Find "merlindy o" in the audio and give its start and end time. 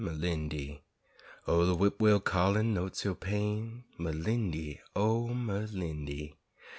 0.03-1.63, 3.99-5.27